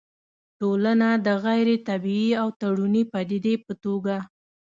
[0.59, 4.15] ټولنه د غيري طبيعي او تړوني پديدې په توګه